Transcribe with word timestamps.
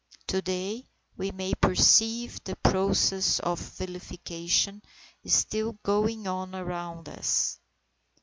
To 0.29 0.41
day 0.41 0.87
we 1.15 1.29
may 1.29 1.53
perceive 1.53 2.43
the 2.43 2.55
process 2.55 3.39
of 3.39 3.59
vilification 3.59 4.81
still 5.27 5.73
going 5.83 6.25
on 6.25 6.55
around 6.55 7.07
us. 7.07 7.59